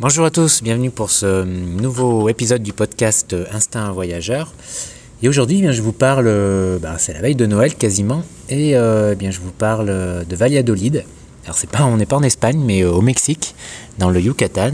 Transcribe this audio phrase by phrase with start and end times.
[0.00, 4.54] Bonjour à tous, bienvenue pour ce nouveau épisode du podcast Instinct Voyageur.
[5.22, 6.24] Et aujourd'hui, eh je vous parle,
[6.80, 9.88] ben, c'est la veille de Noël quasiment, et euh, eh bien, je vous parle
[10.26, 11.04] de Valladolid.
[11.44, 13.54] Alors c'est pas, on n'est pas en Espagne, mais au Mexique,
[13.98, 14.72] dans le Yucatan.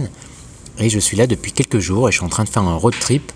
[0.79, 2.77] Et je suis là depuis quelques jours et je suis en train de faire un
[2.77, 3.33] road trip,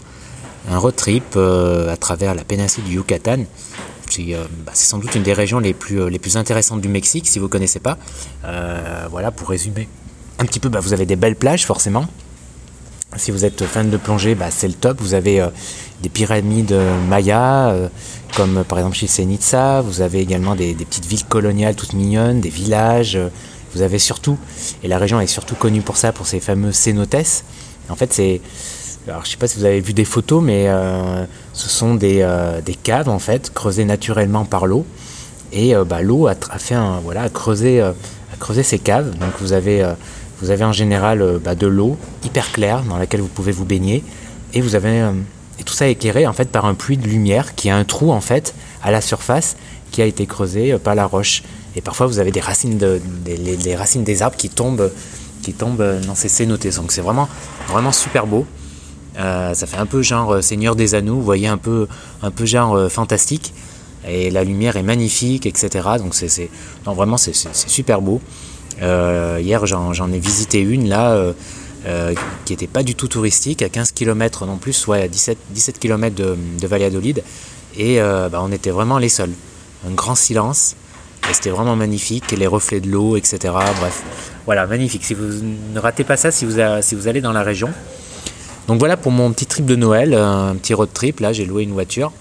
[0.71, 3.47] un road trip euh, à travers la péninsule du Yucatan.
[4.21, 7.27] Euh, bah, c'est sans doute une des régions les plus, les plus intéressantes du Mexique,
[7.27, 7.99] si vous ne connaissez pas.
[9.11, 9.89] voilà, pour résumer
[10.41, 12.07] un petit peu, bah, vous avez des belles plages forcément.
[13.17, 15.01] Si vous êtes fan de plongée, bah, c'est le top.
[15.01, 15.45] Vous avez
[16.01, 16.77] des pyramides
[17.09, 17.75] mayas,
[18.37, 19.83] comme par exemple chez Senitsa.
[19.83, 23.19] Vous avez également des, petites villes coloniales toutes mignonnes, des villages.
[23.75, 24.39] vous avez surtout,
[24.83, 27.45] et la région est surtout connue pour ça, pour ces fameux cénotes.
[27.89, 28.41] En fait, c'est.
[29.09, 30.69] Alors, je sais pas si vous avez vu des photos, mais
[31.53, 32.25] ce sont des,
[32.65, 34.87] des, caves en fait, creusées naturellement par l'eau.
[35.53, 37.95] Et bah, l'eau a, fait un, voilà, a creusé, a
[38.39, 39.19] creusé ces caves.
[39.19, 39.85] Donc vous avez
[40.41, 43.65] vous avez en général euh, bah, de l'eau hyper claire dans laquelle vous pouvez vous
[43.65, 44.03] baigner
[44.55, 45.13] et vous avez euh,
[45.65, 48.11] tout ça est éclairé en fait par un puits de lumière qui a un trou
[48.11, 49.57] en fait à la surface
[49.91, 51.43] qui a été creusé euh, par la roche.
[51.77, 54.91] Et parfois vous avez des racines de, des, racines des arbres qui tombent
[55.43, 56.71] qui tombent dans ces cénotés.
[56.71, 57.29] Donc c'est vraiment
[57.69, 58.45] vraiment super beau.
[59.17, 61.87] ça fait un peu genre Seigneur des Anneaux, vous voyez un peu
[62.23, 63.55] un peu genre fantastique.
[64.09, 65.91] Et la lumière est magnifique, etc.
[65.99, 66.51] Donc c'est
[66.85, 68.21] vraiment c'est super beau.
[68.83, 71.13] Euh, hier, j'en ai visité une là.
[71.13, 71.33] Euh,
[71.87, 72.15] euh,
[72.45, 75.79] qui n'était pas du tout touristique, à 15 km non plus, soit à 17, 17
[75.79, 77.23] km de, de Valladolid.
[77.79, 79.33] Et bah, on était vraiment les seuls.
[79.89, 80.77] Un grand silence.
[81.31, 82.33] Et c'était vraiment magnifique.
[82.33, 83.39] Les reflets de l'eau, etc.
[83.79, 84.03] Bref,
[84.45, 85.05] voilà, magnifique.
[85.05, 85.43] Si vous
[85.73, 87.71] ne ratez pas ça, si vous, si vous allez dans la région.
[88.69, 91.21] Donc voilà pour mon petit trip de Noël, un petit road trip.
[91.21, 92.13] Là, j'ai loué une voiture.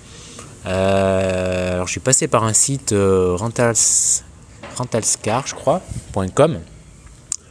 [0.64, 3.76] alors, je suis passé par un site Rentals
[4.80, 5.82] rentalscar, je crois,
[6.34, 6.58] .com,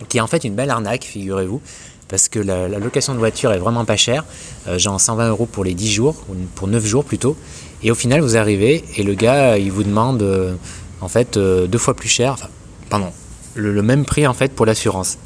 [0.09, 1.61] qui est en fait une belle arnaque, figurez-vous,
[2.09, 4.25] parce que la, location de voiture est vraiment pas chère,
[4.67, 7.37] euh, genre 120 euros pour les 10 jours, ou pour 9 jours plutôt,
[7.83, 10.55] et au final vous arrivez et le gars il vous demande euh,
[11.01, 12.49] en fait euh, deux fois plus cher, enfin,
[12.89, 13.13] pardon,
[13.55, 15.19] le, même prix en fait pour l'assurance.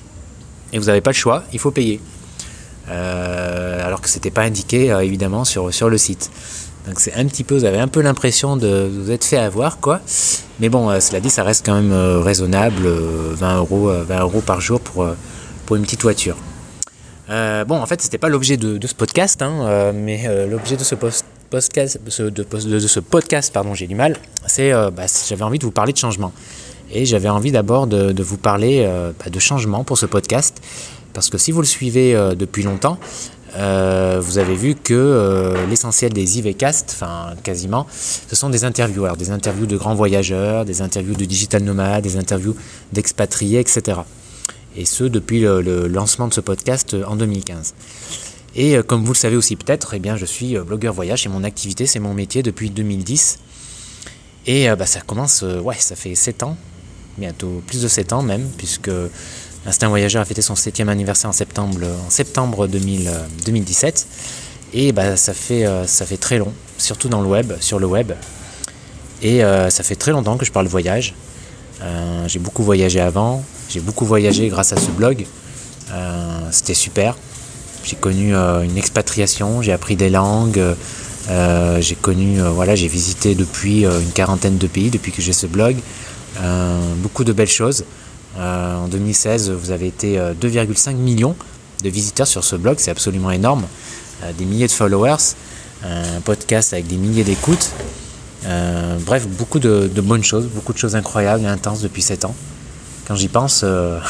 [0.73, 2.01] Et vous n'avez pas le choix, il faut payer.
[2.89, 6.31] alors que c'était pas indiqué évidemment sur le site.
[6.87, 9.79] Donc c'est un petit peu, vous avez un peu l'impression de, vous être fait avoir,
[9.79, 10.01] quoi.
[10.59, 14.21] Mais bon, euh, cela dit, ça reste quand même euh, raisonnable, 20 euh, euros, 20
[14.21, 15.07] euros par jour pour,
[15.67, 16.37] pour une petite voiture.
[17.29, 20.97] bon, en fait, c'était pas l'objet de, ce podcast, hein, mais l'objet de ce
[21.51, 24.17] podcast, de, ce podcast, pardon, j'ai du mal,
[24.47, 26.33] c'est bah, j'avais envie de vous parler de changement.
[26.95, 28.85] Et j'avais envie d'abord de, vous parler
[29.21, 30.61] bah, de changement pour ce podcast,
[31.15, 32.99] parce que si vous le suivez depuis longtemps,
[33.57, 39.05] euh, vous avez vu que euh, l'essentiel des IVCast, enfin quasiment, ce sont des interviews.
[39.05, 42.57] Alors des interviews de grands voyageurs, des interviews de digital nomades, des interviews
[42.93, 44.01] d'expatriés, etc.
[44.77, 47.75] Et ce, depuis le, lancement de ce podcast euh, en 2015.
[48.55, 51.43] Et comme vous le savez aussi peut-être, eh bien, je suis blogueur voyage et mon
[51.43, 53.39] activité, c'est mon métier depuis 2010.
[54.47, 56.59] Et bah, ça commence, ouais, ça fait 7 ans,
[57.17, 58.91] bientôt plus de 7 ans même, puisque
[59.65, 64.07] Instinct Voyageur a fêté son 7e anniversaire en septembre, en septembre 2017.
[64.75, 67.87] Et bah, ça, fait, euh, ça fait très long, surtout dans le web, sur le
[67.87, 68.13] web.
[69.23, 71.15] Et euh, ça fait très longtemps que je parle voyage.
[71.83, 75.27] Euh, j'ai beaucoup voyagé avant, j'ai beaucoup voyagé grâce à ce blog.
[76.51, 77.17] C'était super.
[77.85, 80.63] J'ai connu une expatriation, j'ai appris des langues,
[81.81, 85.77] j'ai connu, voilà, j'ai visité depuis une quarantaine de pays depuis que j'ai ce blog.
[87.03, 87.85] beaucoup de belles choses.
[88.39, 91.37] Euh, en 2016, vous avez été 2,5 euh, millions
[91.83, 93.65] de visiteurs sur ce blog, c'est absolument énorme.
[94.23, 95.35] Euh, des milliers de followers,
[95.85, 97.71] un podcast avec des milliers d'écoutes.
[99.05, 102.35] bref, beaucoup de, bonnes choses, beaucoup de choses incroyables et intenses depuis 7 ans.
[103.07, 103.65] Quand j'y pense,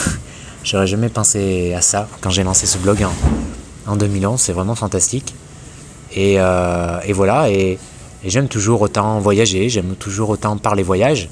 [0.64, 3.06] j'aurais jamais pensé à ça quand j'ai lancé ce blog
[3.86, 4.38] en, 2011.
[4.38, 5.34] C'est vraiment fantastique.
[6.14, 6.36] Et,
[7.14, 7.78] voilà, et,
[8.22, 11.30] j'aime toujours autant voyager, j'aime toujours autant parler voyage,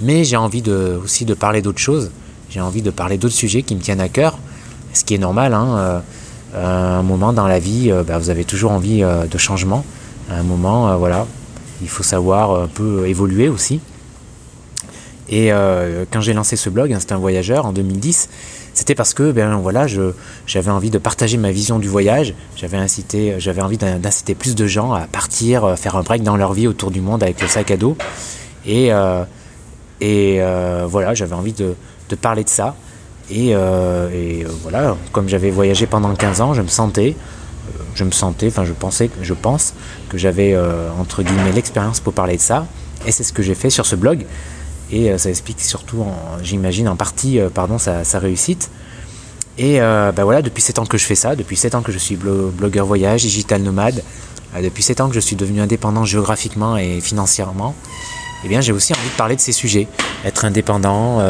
[0.00, 0.62] mais j'ai envie
[1.02, 2.12] aussi de parler d'autres choses
[2.52, 4.38] j'ai envie de parler d'autres sujets qui me tiennent à cœur,
[4.92, 5.54] ce qui est normal.
[5.54, 6.00] Hein, euh,
[6.54, 9.86] à un moment dans la vie, euh, bah, vous avez toujours envie euh, de changement.
[10.30, 11.26] À un moment, voilà,
[11.80, 13.80] il faut savoir un peu évoluer aussi.
[15.28, 15.50] Et
[16.10, 18.28] quand j'ai lancé ce blog, Instinct Voyageur, en 2010,
[18.74, 19.86] c'était parce que ben, voilà,
[20.46, 25.06] j'avais envie de partager ma vision du voyage, j'avais envie d'inciter plus de gens à
[25.06, 27.96] partir, faire un break dans leur vie autour du monde avec le sac à dos.
[28.64, 28.90] Et,
[30.00, 30.40] et
[30.86, 31.74] voilà, j'avais envie de,
[32.12, 32.76] de parler de ça.
[33.30, 38.04] Et, euh, euh, voilà, comme j'avais voyagé pendant 15 ans, je me sentais, euh, je
[38.04, 39.74] me sentais, enfin je pensais, je pense
[40.08, 40.56] que j'avais
[40.98, 42.66] entre guillemets l'expérience pour parler de ça.
[43.06, 44.26] Et c'est ce que j'ai fait sur ce blog.
[44.90, 46.04] Et ça explique surtout,
[46.42, 48.70] j'imagine en partie, pardon, sa, réussite.
[49.56, 51.98] Et bah voilà, depuis 7 ans que je fais ça, depuis 7 ans que je
[51.98, 54.02] suis blogueur voyage, digital nomade,
[54.62, 57.74] depuis 7 ans que je suis devenu indépendant géographiquement et financièrement,
[58.44, 59.88] eh bien j'ai aussi envie de parler de ces sujets.
[60.26, 61.20] Être indépendant,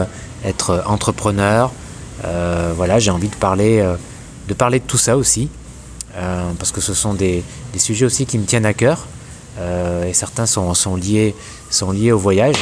[0.45, 1.73] être entrepreneur,
[2.77, 3.85] voilà, j'ai envie de parler,
[4.49, 5.49] de parler de tout ça aussi.
[6.59, 7.43] parce que ce sont des,
[7.73, 9.07] des, sujets aussi qui me tiennent à cœur.
[9.59, 11.35] et certains sont, sont, liés,
[11.71, 12.57] sont liés au voyage.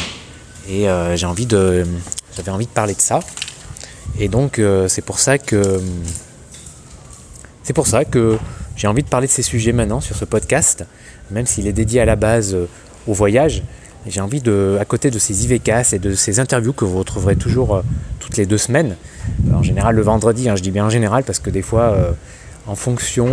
[0.69, 1.87] Et j'ai envie de,
[2.37, 3.21] j'avais envie de parler de ça.
[4.19, 5.81] Et donc c'est pour ça que
[7.63, 8.39] c'est pour ça que
[8.77, 10.85] j'ai envie de parler de ces sujets maintenant sur ce podcast,
[11.31, 12.67] même s'il est dédié à la base euh,
[13.07, 13.63] au voyage.
[14.07, 17.37] J'ai envie de, à côté de ces IVCAS et de ces interviews que vous retrouverez
[17.37, 17.83] toujours euh,
[18.19, 18.97] toutes les deux semaines,
[19.53, 22.13] en général le vendredi, hein, je dis bien en général parce que des fois, euh,
[22.67, 23.27] en fonction,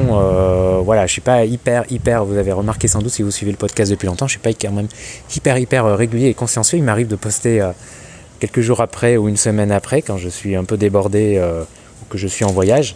[0.84, 3.58] voilà, je suis pas hyper, hyper, vous avez remarqué sans doute si vous suivez le
[3.58, 4.88] podcast depuis longtemps, je suis pas quand même
[5.36, 6.80] hyper, hyper régulier et consciencieux.
[6.80, 7.62] Il m'arrive de poster
[8.40, 11.40] quelques jours après ou une semaine après quand je suis un peu débordé
[12.02, 12.96] ou que je suis en voyage.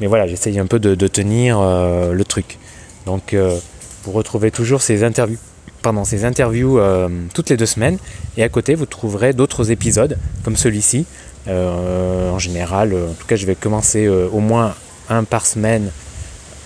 [0.00, 2.58] Mais voilà, j'essaye un peu de, tenir euh, le truc.
[3.06, 3.58] Donc euh,
[4.04, 5.38] vous retrouvez toujours ces interviews
[5.82, 7.98] pendant ces interviews euh, toutes les deux semaines.
[8.36, 11.06] Et à côté, vous trouverez d'autres épisodes comme celui-ci.
[11.48, 14.74] en général, en tout cas, je vais commencer au moins
[15.10, 15.90] un par semaine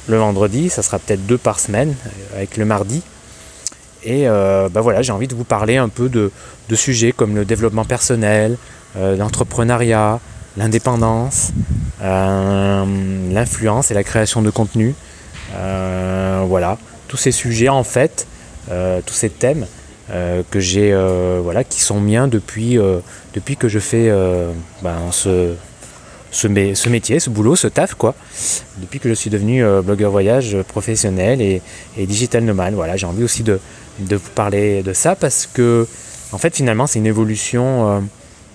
[0.07, 0.71] le vendredi.
[0.71, 1.95] Ça sera peut-être deux par semaine
[2.35, 3.03] avec le mardi.
[4.05, 6.31] Et bah voilà, j'ai envie de vous parler un peu de,
[6.69, 8.57] de sujets comme le développement personnel,
[8.95, 10.21] l'entrepreneuriat,
[10.59, 11.53] l'indépendance,
[12.03, 12.85] euh,
[13.33, 14.95] l'influence et la création de contenu.
[15.55, 18.28] Euh, voilà, tous ces sujets en fait, euh,
[18.69, 19.67] tous ces thèmes
[20.51, 20.95] que j'ai,
[21.43, 22.79] voilà, qui sont miens depuis,
[23.35, 24.11] depuis que je fais
[24.83, 25.55] ben, ce,
[26.31, 28.15] ce, métier, ce boulot, ce taf, quoi.
[28.79, 31.63] Depuis que je suis devenu blogueur voyage professionnel et,
[31.99, 32.75] digital nomade.
[32.75, 33.61] Voilà, j'ai envie aussi de,
[34.01, 35.87] de, vous parler de ça parce que,
[36.33, 38.03] en fait, finalement, c'est une évolution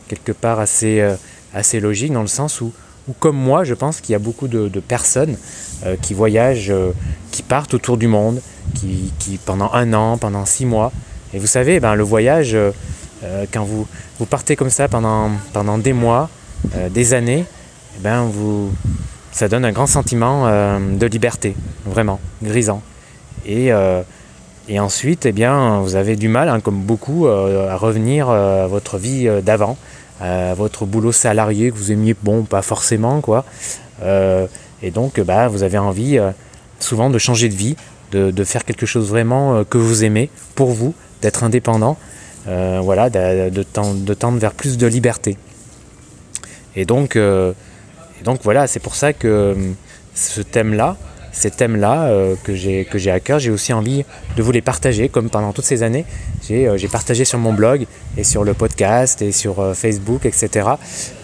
[0.08, 1.08] quelque part assez,
[1.54, 2.74] assez logique dans le sens où
[3.08, 5.38] ou comme moi, je pense qu'il y a beaucoup de, personnes
[5.86, 6.92] euh, qui voyagent, euh,
[7.32, 8.42] qui partent autour du monde,
[8.76, 10.92] qui, pendant un an, pendant six mois.
[11.34, 12.72] Et vous savez, ben, le voyage, euh,
[13.52, 13.88] quand vous,
[14.20, 16.30] vous partez comme ça pendant, pendant des mois,
[16.92, 17.44] des années,
[17.98, 18.72] eh ben, vous,
[19.34, 20.48] ça donne un grand sentiment
[20.80, 22.82] de liberté, vraiment, grisant.
[23.46, 23.72] Et,
[24.70, 28.98] et ensuite, eh bien, vous avez du mal, hein, comme beaucoup, à revenir à votre
[28.98, 29.78] vie d'avant
[30.56, 33.46] votre boulot salarié que vous aimiez, bon, pas forcément, quoi.
[34.02, 34.48] Euh,
[34.82, 36.32] et donc, bah, vous avez envie euh,
[36.80, 37.76] souvent de changer de vie,
[38.12, 41.98] de, faire quelque chose vraiment euh, que vous aimez pour vous, d'être indépendant,
[42.46, 45.38] voilà, de, de, tendre, vers plus de liberté.
[46.76, 49.56] Et donc, et donc voilà, c'est pour ça que
[50.14, 50.98] ce thème-là,
[51.34, 54.06] ces thèmes-là euh, que j'ai à cœur, j'ai aussi envie
[54.38, 56.06] de vous les partager, comme pendant toutes ces années,
[56.48, 57.88] j'ai euh, partagé sur mon blog
[58.18, 60.70] et sur le podcast et sur euh, Facebook, etc.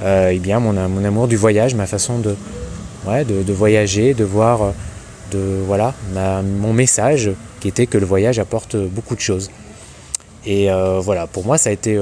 [0.04, 2.36] eh bien, mon, mon, amour du voyage, ma façon de,
[3.08, 4.74] ouais, de, voyager, de voir
[5.32, 7.30] de, voilà, mon message
[7.60, 9.52] qui était que le voyage apporte beaucoup de choses.
[10.46, 10.70] Et
[11.02, 11.96] voilà, pour moi, ça a été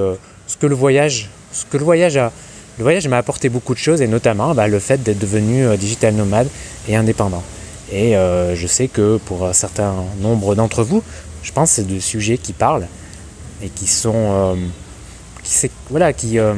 [0.48, 2.31] ce que le voyage, ce que le voyage a,
[2.77, 6.13] le voyage m'a apporté beaucoup de choses et notamment bah, le fait d'être devenu digital
[6.13, 6.48] nomade
[6.88, 7.44] et indépendant.
[7.92, 11.04] Et euh, je sais que pour un certain nombre d'entre vous,
[11.44, 12.88] je pense que c'est des sujets qui parlent
[13.62, 14.13] et qui sont.
[14.16, 14.56] Euh,
[15.89, 16.39] voilà, qui.
[16.39, 16.54] Euh,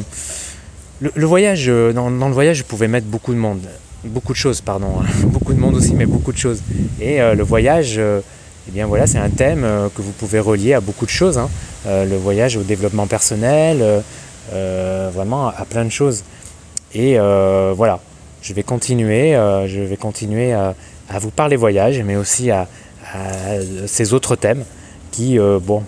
[0.99, 3.61] le, voyage, dans, le voyage, je pouvais mettre beaucoup de monde.
[4.03, 4.87] Beaucoup de choses, pardon.
[5.25, 6.61] beaucoup de monde aussi, mais beaucoup de choses.
[6.99, 9.65] Et le voyage, eh bien voilà, c'est un thème
[9.95, 11.37] que vous pouvez relier à beaucoup de choses.
[11.37, 11.49] Hein.
[11.85, 14.03] le voyage au développement personnel,
[14.51, 16.23] vraiment à plein de choses.
[16.93, 18.01] Et voilà,
[18.41, 19.33] je vais continuer,
[19.67, 20.75] je vais continuer à
[21.09, 22.67] à vous parler voyage, mais aussi à,
[23.87, 24.63] ces autres thèmes
[25.11, 25.81] qui, euh, bon,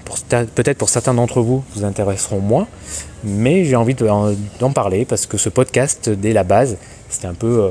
[0.56, 2.68] peut-être pour certains d'entre vous, vous intéresseront moins,
[3.24, 6.78] mais j'ai envie d'en parler parce que ce podcast, dès la base,
[7.10, 7.70] c'était un peu, euh,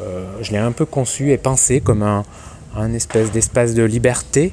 [0.00, 2.22] euh, je l'ai un peu conçu et pensé comme un,
[2.94, 4.52] espèce d'espace de liberté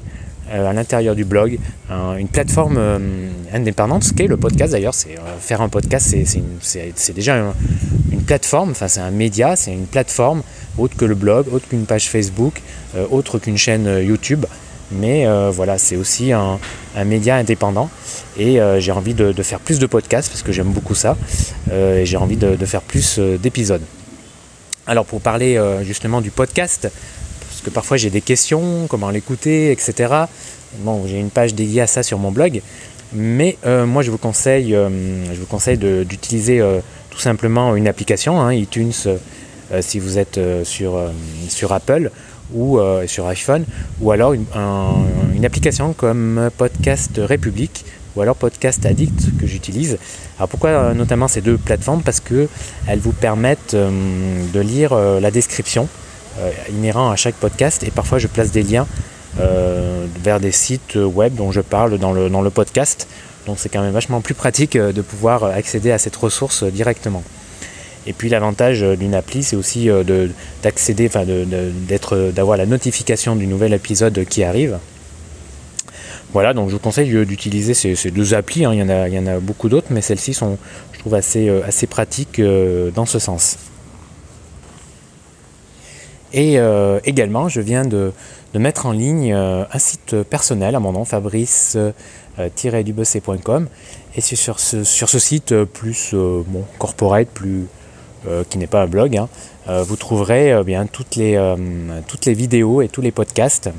[0.50, 1.58] à l'intérieur du blog,
[1.90, 2.78] une plateforme
[3.52, 6.14] indépendante, ce qu'est le podcast d'ailleurs, c'est faire un podcast,
[6.60, 7.52] c'est déjà
[8.12, 10.42] une plateforme, enfin c'est un média, c'est une plateforme
[10.78, 12.60] autre que le blog, autre qu'une page Facebook,
[12.96, 14.46] euh, autre qu'une chaîne euh, YouTube.
[14.90, 16.58] Mais euh, voilà, c'est aussi un,
[17.06, 17.88] média indépendant
[18.38, 21.16] et j'ai envie de, faire plus de podcasts parce que j'aime beaucoup ça
[21.72, 23.80] et j'ai envie de, faire plus d'épisodes.
[24.86, 26.90] Alors pour parler justement du podcast,
[27.48, 30.12] parce que parfois j'ai des questions, comment l'écouter, etc.
[30.80, 32.60] Bon, j'ai une page dédiée à ça sur mon blog,
[33.14, 36.62] mais moi je vous conseille, je vous conseille d'utiliser
[37.08, 38.92] tout simplement une application, hein, iTunes
[39.80, 41.08] si vous êtes euh, sur, euh,
[41.48, 42.10] sur Apple
[42.54, 43.64] ou sur iPhone,
[44.02, 44.44] ou alors une,
[45.42, 49.96] application comme Podcast République, ou alors Podcast Addict que j'utilise.
[50.36, 52.02] Alors pourquoi notamment ces deux plateformes?
[52.02, 52.48] Parce que
[52.86, 55.88] elles vous permettent de lire la description
[56.68, 58.86] inhérent à chaque podcast et parfois je place des liens
[59.38, 63.08] vers des sites web dont je parle dans le, dans le podcast.
[63.46, 67.22] Donc c'est quand même vachement plus pratique de pouvoir accéder à cette ressource directement.
[68.06, 69.88] Et puis l'avantage d'une appli, c'est aussi
[70.62, 71.24] d'accéder, enfin
[72.32, 74.78] d'avoir la notification du nouvel épisode qui arrive.
[76.32, 78.64] Voilà, donc je vous conseille d'utiliser ces, deux applis.
[78.64, 78.72] Hein.
[78.72, 80.56] Il, y en a, il y en a beaucoup d'autres, mais celles-ci sont,
[80.92, 83.58] je trouve, assez, euh, assez pratiques euh, dans ce sens.
[86.32, 88.14] Et euh, également, je viens de,
[88.54, 93.68] mettre en ligne un site personnel à mon nom, fabrice-dubessé.com.
[94.16, 97.66] Et c'est sur ce, sur ce site plus bon, corporate, plus,
[98.48, 99.28] qui n'est pas un blog, hein,
[99.66, 101.38] vous trouverez bien toutes les,
[102.06, 103.70] toutes les vidéos et tous les podcasts,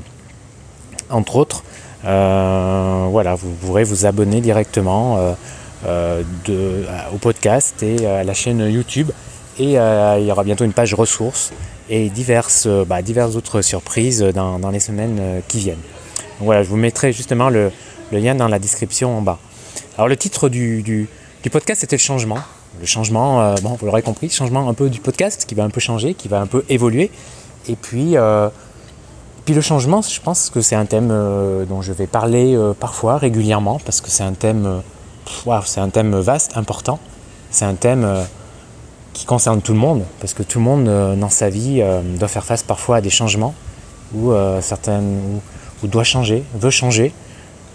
[1.10, 1.64] entre autres,
[2.06, 5.32] euh, voilà, vous pourrez vous abonner directement euh,
[6.48, 6.82] euh,
[7.14, 9.10] au podcast et à la chaîne YouTube.
[9.58, 11.52] Et il y aura bientôt une page ressources
[11.88, 15.82] et diverses, bah, diverses autres surprises dans, les semaines qui viennent.
[16.40, 17.70] voilà, je vous mettrai justement le,
[18.10, 19.38] lien dans la description en bas.
[19.96, 21.08] Alors le titre du,
[21.52, 22.38] podcast c'était le changement.
[22.80, 25.80] Le changement, bon, vous l'aurez compris, changement un peu du podcast qui va un peu
[25.80, 27.10] changer, qui va un peu évoluer.
[27.68, 28.16] Et puis
[29.44, 32.72] puis le changement, je pense que c'est un thème euh, dont je vais parler euh,
[32.72, 34.64] parfois, régulièrement, parce que c'est un thème,
[35.46, 36.98] euh, c'est un thème vaste, important.
[37.50, 38.08] C'est un thème
[39.12, 41.80] qui concerne tout le monde, parce que tout le monde dans sa vie
[42.18, 43.54] doit faire face parfois à des changements,
[44.12, 45.40] ou certaines,
[45.84, 47.12] ou, doit changer, veut changer,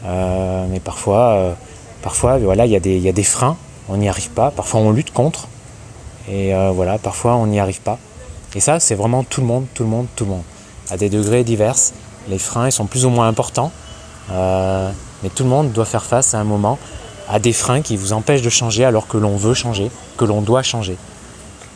[0.03, 1.55] mais parfois,
[2.01, 3.55] parfois, voilà, il y, y, a des freins,
[3.89, 4.51] on n'y arrive pas.
[4.51, 5.47] Parfois, on lutte contre,
[6.29, 7.97] et voilà, parfois, on n'y arrive pas.
[8.55, 10.43] Et ça, c'est vraiment tout le monde, tout le monde, tout le monde
[10.91, 11.75] à des degrés divers.
[12.27, 13.71] Les freins sont plus ou moins importants,
[14.31, 14.91] euh,
[15.23, 16.77] mais tout le monde doit faire face à un moment
[17.27, 20.41] à des freins qui vous empêchent de changer alors que l'on veut changer, que l'on
[20.41, 20.97] doit changer.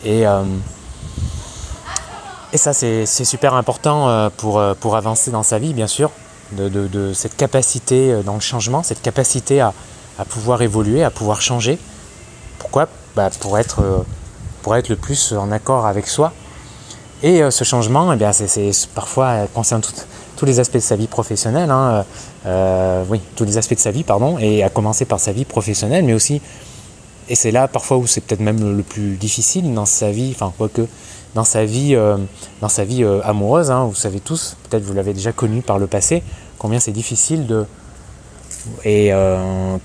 [0.04, 0.44] Et, euh,
[2.52, 6.12] et ça, c'est super important euh, pour, pour avancer dans sa vie, bien sûr,
[6.52, 9.74] de, cette capacité dans le changement, cette capacité à,
[10.28, 11.78] pouvoir évoluer, à pouvoir changer.
[12.60, 14.06] Pourquoi bah, pour, être,
[14.62, 16.34] pour être le plus en accord avec soi,
[17.24, 19.82] et euh, ce changement, eh c'est, parfois euh, concerne
[20.36, 22.06] tous les aspects de sa vie professionnelle, hein,
[22.46, 25.46] euh, oui, tous les aspects de sa vie, pardon, et à commencer par sa vie
[25.46, 26.42] professionnelle, mais aussi,
[27.30, 30.52] et c'est là parfois où c'est peut-être même le plus difficile dans sa vie, enfin
[30.58, 30.86] quoique
[31.34, 31.98] dans sa vie,
[32.62, 35.88] dans sa vie amoureuse, hein, vous savez tous, peut-être vous l'avez déjà connu par le
[35.88, 36.22] passé,
[36.60, 37.66] combien c'est difficile de
[38.84, 39.12] et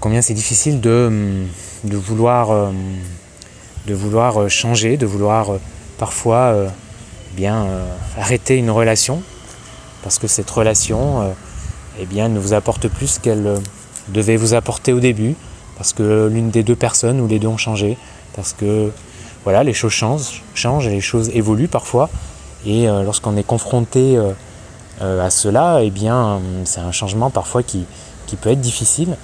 [0.00, 1.46] combien c'est difficile de,
[1.84, 2.72] de vouloir
[3.86, 5.52] de vouloir changer, de vouloir
[5.98, 6.70] parfois
[7.38, 7.86] bien euh,
[8.18, 9.22] arrêter une relation.
[10.02, 11.32] Parce que cette relation euh,
[12.00, 13.58] eh bien, ne vous apporte plus qu'elle euh,
[14.08, 15.34] devait vous apporter au début.
[15.76, 17.96] Parce que l'une des deux personnes ou les deux ont changé.
[18.34, 18.90] Parce que
[19.44, 22.10] voilà les choses changent, les choses évoluent parfois.
[22.66, 24.18] Et lorsqu'on est confronté
[25.00, 25.92] à cela eh
[26.64, 27.86] c'est un changement parfois qui,
[28.26, 29.16] qui peut être difficile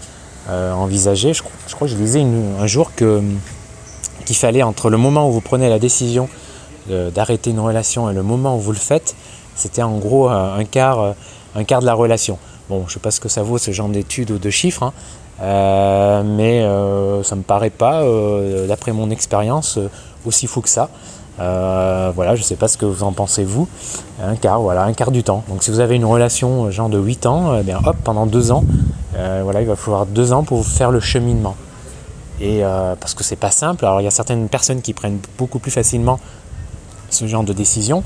[0.49, 3.23] envisager je, crois que je disais un jour que
[4.27, 6.29] qu'il fallait entre le moment où vous prenez la décision
[6.89, 9.15] d'arrêter une relation et le moment où vous le faites,
[9.55, 11.13] c'était en gros euh, un quart, euh,
[11.55, 12.39] un quart de la relation.
[12.69, 14.83] Bon, je ne sais pas ce que ça vaut ce genre d'études ou de chiffres,
[14.83, 14.93] hein,
[15.43, 16.63] euh, mais
[17.25, 18.03] ça ne me paraît pas,
[18.67, 19.79] d'après mon expérience,
[20.25, 20.89] aussi fou que ça.
[21.39, 23.69] Voilà, je ne sais pas ce que vous en pensez vous.
[24.23, 25.45] Un quart, voilà, un quart du temps.
[25.49, 28.53] Donc si vous avez une relation genre de 8 ans, eh bien hop, pendant 2
[28.53, 28.65] ans,
[29.13, 31.57] voilà, il va falloir 2 ans pour faire le cheminement.
[32.41, 32.63] Et
[33.01, 33.85] parce que c'est pas simple.
[33.85, 36.21] Alors il y a certaines personnes qui prennent beaucoup plus facilement
[37.11, 38.03] ce genre de décision.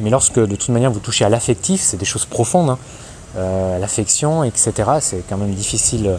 [0.00, 2.78] Mais lorsque de toute manière vous touchez à l'affectif, c'est des choses profondes, hein.
[3.36, 6.18] euh, l'affection, etc., c'est quand même difficile.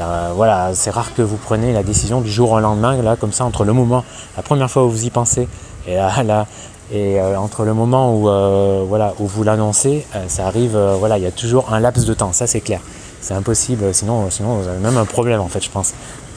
[0.00, 3.32] Euh, voilà, c'est rare que vous preniez la décision du jour au lendemain, là, comme
[3.32, 4.04] ça, entre le moment,
[4.36, 5.48] la première fois où vous y pensez,
[5.86, 6.46] et là,
[6.92, 11.30] et euh, entre le moment où, où vous l'annoncez, ça arrive, voilà, il y a
[11.30, 12.80] toujours un laps de temps, ça c'est clair.
[13.20, 15.92] C'est impossible, sinon, sinon vous avez même un problème en fait, je pense.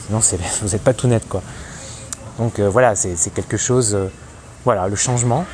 [0.06, 0.20] Sinon,
[0.62, 1.42] vous n'êtes pas tout net, quoi.
[2.38, 3.96] Donc voilà, c'est quelque chose
[4.64, 5.44] voilà, le changement,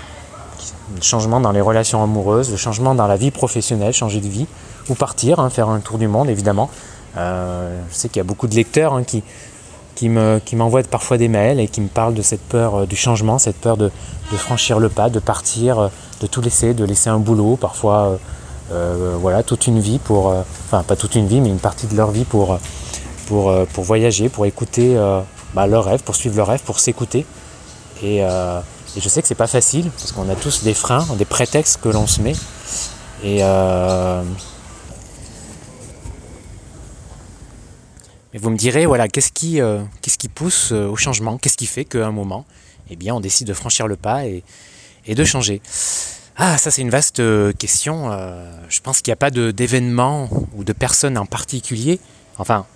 [0.95, 4.47] le changement dans les relations amoureuses, le changement dans la vie professionnelle, changer de vie,
[4.88, 6.71] ou partir, hein, faire un tour du monde évidemment.
[7.17, 9.23] Euh, je sais qu'il y a beaucoup de lecteurs hein, qui,
[9.95, 12.87] qui, me, qui m'envoient parfois des mails et qui me parlent de cette peur euh,
[12.87, 13.90] du changement, cette peur de,
[14.37, 15.88] franchir le pas, de partir, euh,
[16.21, 18.19] de tout laisser, de laisser un boulot, parfois
[19.21, 22.12] voilà, toute une vie pour, enfin pas toute une vie, mais une partie de leur
[22.12, 22.57] vie pour,
[23.79, 24.95] voyager, pour écouter
[25.55, 27.26] bah, leurs rêves, pour suivre leurs rêves, pour s'écouter.
[28.00, 28.23] Et,
[28.97, 31.88] je sais que c'est pas facile, parce qu'on a tous des freins, des prétextes que
[31.88, 32.37] l'on se met.
[33.25, 33.43] Et,
[38.32, 41.38] Mais vous me direz, voilà, qu'est-ce qui, euh, qu'est-ce qui pousse euh, au changement?
[41.38, 42.46] Qu'est-ce qui fait qu'à un moment,
[42.88, 44.44] eh bien, on décide de franchir le pas et,
[45.08, 45.60] de changer?
[46.37, 48.10] Ah, ça c'est une vaste euh, question.
[48.68, 51.99] je pense qu'il n'y a pas d'événement ou de personne en particulier.
[52.38, 52.66] Enfin,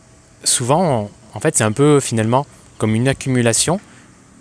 [0.42, 2.46] souvent, en fait, c'est un peu finalement
[2.78, 3.80] comme une accumulation,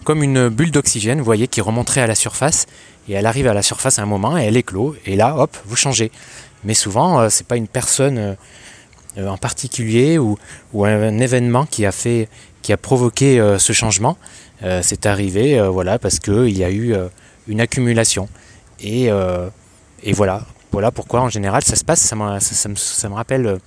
[0.04, 2.66] comme une bulle d'oxygène, vous voyez, qui remonterait à la surface.
[3.08, 4.96] Et elle arrive à la surface à un moment et elle éclot.
[5.06, 6.12] Et là, hop, vous changez.
[6.64, 8.36] Mais souvent, c'est pas une personne
[9.18, 10.38] en particulier ou,
[10.84, 12.30] un, événement qui a fait
[12.62, 14.18] qui a provoqué euh, ce changement.
[14.64, 16.96] Euh, c'est arrivé voilà parce qu'il y a eu
[17.48, 18.30] une accumulation.
[18.80, 19.10] Et,
[20.14, 20.46] voilà.
[20.72, 22.00] Voilà pourquoi en général ça se passe.
[22.00, 23.60] Ça, ça, me, ça me, rappelle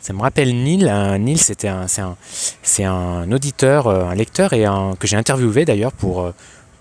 [0.00, 0.90] ça me rappelle Neil.
[1.20, 2.16] Neil c'était un c'est un,
[2.62, 4.64] c'est un auditeur un lecteur et
[4.98, 6.32] que j'ai interviewé d'ailleurs pour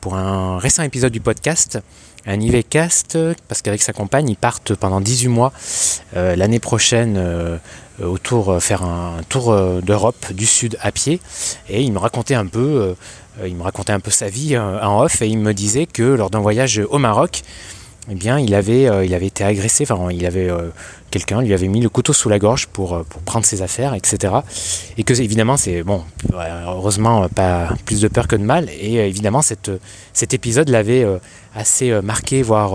[0.02, 1.80] pour un récent épisode du podcast
[2.28, 3.18] un IVCast,
[3.48, 5.54] parce qu'avec sa compagne, ils partent pendant 18 mois
[6.14, 7.58] l'année prochaine
[8.02, 11.20] euh, autour, euh, faire un tour euh, d'Europe du Sud à pied.
[11.68, 12.96] Et il me racontait un peu,
[13.46, 16.30] il me racontait un peu sa vie en off et il me disait que lors
[16.30, 17.42] d'un voyage au Maroc,
[18.10, 18.88] eh bien, il avait,
[19.22, 20.50] été agressé, enfin, il avait,
[21.12, 24.34] quelqu'un lui avait mis le couteau sous la gorge pour, pour prendre ses affaires, etc.
[24.98, 26.04] Et que, évidemment, c'est, bon,
[26.34, 28.70] heureusement, pas plus de peur que de mal.
[28.80, 29.72] Et évidemment, cette,
[30.14, 31.06] cet épisode l'avait
[31.58, 32.74] assez marqué, voire,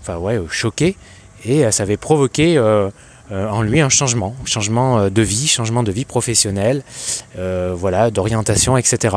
[0.00, 0.96] enfin, ouais, choqué.
[1.44, 2.58] Et ça avait provoqué
[3.32, 6.84] euh, en lui un changement, changement euh, de vie, changement de vie professionnelle,
[7.36, 9.16] euh, voilà, d'orientation, etc.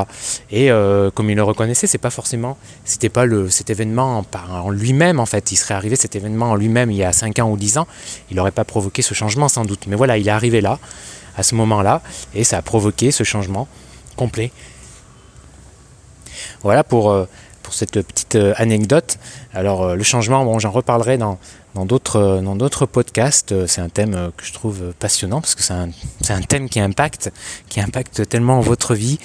[0.52, 0.70] Et
[1.14, 5.28] comme il le reconnaissait, c'est pas forcément, c'était pas le, cet événement en, lui-même en
[5.28, 5.52] fait.
[5.52, 7.88] Il serait arrivé cet événement en lui-même il y a 5 ans ou 10 ans,
[8.32, 9.86] il n'aurait pas provoqué ce changement sans doute.
[9.88, 10.80] Mais voilà, il est arrivé là,
[11.38, 12.02] à ce moment-là,
[12.34, 13.68] et ça a provoqué ce changement
[14.16, 14.52] complet.
[16.64, 17.16] Voilà pour
[17.74, 19.18] cette petite anecdote.
[19.54, 21.38] Alors le changement, bon, j'en reparlerai dans,
[21.76, 23.52] dans d'autres dans d'autres podcasts.
[23.52, 25.90] Euh, c'est un thème euh, que je trouve passionnant parce que c'est un,
[26.30, 27.32] un, thème qui impacte,
[27.68, 29.20] qui impacte tellement votre vie,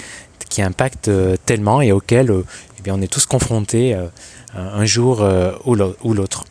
[0.49, 2.31] qui impacte euh, tellement et auquel
[2.77, 3.95] eh bien, on est tous confrontés
[4.53, 5.27] un jour
[5.65, 6.45] ou l'autre.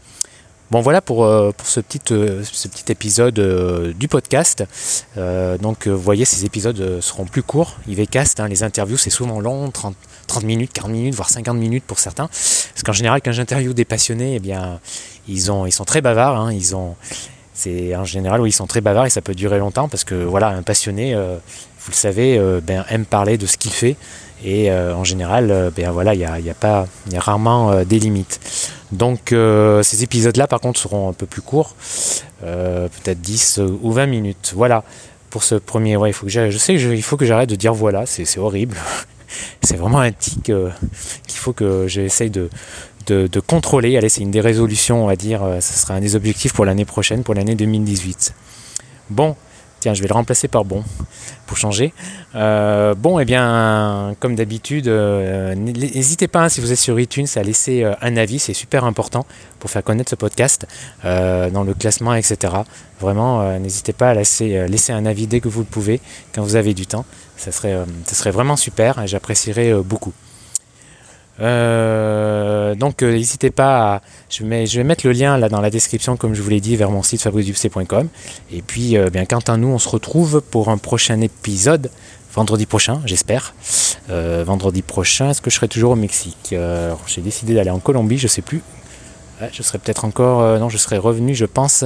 [0.70, 1.24] Bon voilà pour,
[1.64, 3.38] ce, petit, ce petit épisode
[3.98, 4.64] du podcast.
[5.60, 7.76] donc vous voyez ces épisodes seront plus courts.
[7.86, 9.94] IVCast, hein, les interviews c'est souvent long, 30,
[10.26, 12.28] 30 minutes, 40 minutes, voire 50 minutes pour certains.
[12.28, 14.80] Parce qu'en général quand j'interviewe des passionnés, eh bien
[15.28, 16.40] ils, ont, ils sont très bavards.
[16.40, 16.52] Hein,
[17.52, 20.14] c'est en général où ils sont très bavards et ça peut durer longtemps parce que
[20.14, 21.36] voilà, un passionné, euh,
[21.80, 23.96] vous le savez, euh, ben, aime parler de ce qu'il fait
[24.44, 28.40] et euh, en général, ben voilà, il y a, rarement des limites.
[28.92, 29.34] Donc
[29.82, 31.74] ces épisodes-là, par contre, seront un peu plus courts,
[32.40, 34.52] peut-être 10 ou 20 minutes.
[34.54, 34.84] Voilà
[35.30, 35.96] pour ce premier.
[35.96, 38.76] Ouais, il faut que je sais qu'il faut que j'arrête de dire voilà, c'est horrible.
[39.62, 42.50] c'est vraiment un tic qu'il faut que j'essaye de,
[43.06, 43.96] de, contrôler.
[43.96, 46.64] Allez, c'est une des résolutions, on va dire, euh, ce sera un des objectifs pour
[46.64, 48.34] l'année prochaine, pour l'année 2018.
[49.10, 49.36] Bon,
[49.84, 50.82] tiens, je vais le remplacer par bon,
[51.46, 51.92] pour changer.
[52.34, 56.98] Euh, bon, et eh bien, comme d'habitude, euh, n'hésitez pas, hein, si vous êtes sur
[56.98, 59.26] iTunes, à laisser un avis, c'est super important
[59.58, 60.66] pour faire connaître ce podcast
[61.02, 62.54] dans le classement, etc.
[62.98, 66.00] Vraiment, n'hésitez pas à laisser, laisser un avis dès que vous le pouvez,
[66.34, 67.04] quand vous avez du temps.
[67.36, 70.14] Ça serait, ça serait vraiment super et j'apprécierais beaucoup.
[71.40, 76.34] Euh, donc euh, n'hésitez pas à, je, vais mettre le lien dans la description comme
[76.34, 78.08] je vous l'ai dit vers mon site fabriceduc.com
[78.52, 81.90] et puis euh, bien quant à nous on se retrouve pour un prochain épisode
[82.34, 83.54] vendredi prochain j'espère.
[84.08, 86.54] Vendredi prochain est-ce que je serai toujours au Mexique?
[87.06, 88.60] J'ai décidé d'aller en Colombie je sais plus.
[89.52, 91.84] Je serai peut-être encore non je serai revenu je pense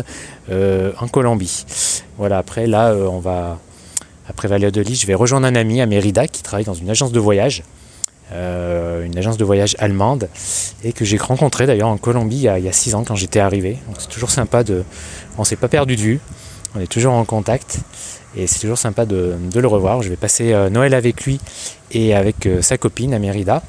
[0.51, 1.65] en Colombie.
[2.17, 3.59] Voilà après là on va
[4.27, 7.21] après Valladolid je vais rejoindre un ami à Mérida qui travaille dans une agence de
[7.21, 7.63] voyage
[8.33, 10.29] euh, une agence de voyage allemande,
[10.85, 13.79] et que j'ai rencontré d'ailleurs en Colombie il y, a, six ans quand j'étais arrivé.
[13.99, 14.85] C'est toujours sympa de.
[15.39, 16.21] On s'est pas perdu de vue,
[16.75, 17.79] on est toujours en contact,
[18.37, 20.03] et c'est toujours sympa de, le revoir.
[20.03, 21.41] Je vais passer euh, Noël avec lui
[21.91, 23.63] et avec euh, sa copine à Mérida.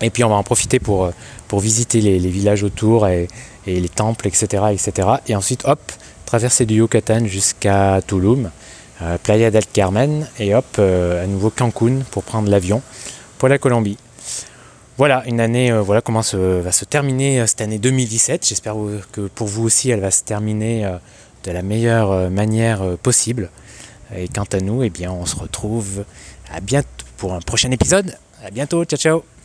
[0.00, 1.10] Et puis on va en profiter pour,
[1.48, 3.28] pour visiter les, villages autour et,
[3.66, 5.08] les temples, etc., etc.
[5.26, 5.80] Et ensuite, hop,
[6.24, 8.50] traverser du Yucatan jusqu'à Tulum,
[9.22, 12.82] Playa del Carmen, et hop, à nouveau Cancun pour prendre l'avion
[13.38, 13.98] pour la Colombie.
[14.98, 18.46] Voilà, une année, euh, voilà comment va se terminer euh, cette année 2017.
[18.48, 18.76] J'espère
[19.12, 20.96] que pour vous aussi, elle va se terminer euh,
[21.44, 23.50] de la meilleure manière possible.
[24.16, 26.04] Et quant à nous, eh bien, on se retrouve
[26.50, 28.16] à bientôt pour un prochain épisode.
[28.42, 29.35] À bientôt, ciao ciao